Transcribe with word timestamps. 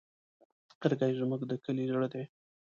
لرګی 0.79 1.13
زموږ 1.19 1.41
د 1.49 1.51
کلي 1.65 1.83
زړه 1.91 2.07
دی. 2.13 2.23